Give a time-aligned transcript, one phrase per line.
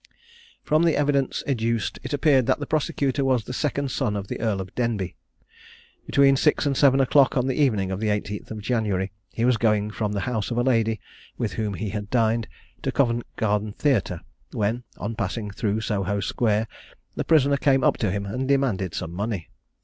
[0.63, 4.39] From the evidence adduced, it appeared that the prosecutor was the second son of the
[4.39, 5.13] Earl of Denbigh.
[6.07, 9.57] Between six and seven o'clock on the evening of the 18th of January, he was
[9.57, 10.99] going from the house of a lady,
[11.37, 12.47] with whom he had dined,
[12.81, 14.21] to Covent Garden Theatre,
[14.53, 16.65] when, on passing through Soho square,
[17.15, 19.51] the prisoner came up to him and demanded some money.